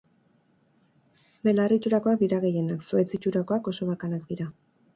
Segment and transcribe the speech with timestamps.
[1.49, 4.53] Belar itxurakoak dira gehienak; zuhaitz itxurakoak oso bakanak dira.